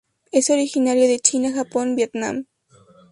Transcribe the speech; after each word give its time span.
Es 0.31 0.49
originario 0.49 1.03
de 1.07 1.19
China, 1.19 1.51
Japón, 1.53 1.95
Vietnam. 1.95 2.47